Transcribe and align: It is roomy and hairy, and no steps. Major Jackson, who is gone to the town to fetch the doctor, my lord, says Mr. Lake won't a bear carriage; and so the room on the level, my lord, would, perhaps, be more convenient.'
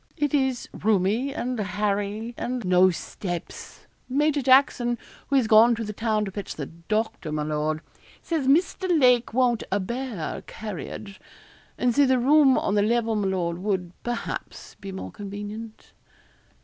It 0.17 0.33
is 0.33 0.67
roomy 0.73 1.31
and 1.31 1.59
hairy, 1.59 2.33
and 2.35 2.65
no 2.65 2.89
steps. 2.89 3.85
Major 4.09 4.41
Jackson, 4.41 4.97
who 5.27 5.35
is 5.35 5.45
gone 5.45 5.75
to 5.75 5.83
the 5.83 5.93
town 5.93 6.25
to 6.25 6.31
fetch 6.31 6.55
the 6.55 6.65
doctor, 6.65 7.31
my 7.31 7.43
lord, 7.43 7.81
says 8.19 8.47
Mr. 8.47 8.89
Lake 8.99 9.31
won't 9.31 9.61
a 9.71 9.79
bear 9.79 10.41
carriage; 10.47 11.21
and 11.77 11.93
so 11.93 12.07
the 12.07 12.17
room 12.17 12.57
on 12.57 12.73
the 12.73 12.81
level, 12.81 13.15
my 13.15 13.27
lord, 13.27 13.59
would, 13.59 13.91
perhaps, 14.01 14.73
be 14.81 14.91
more 14.91 15.11
convenient.' 15.11 15.91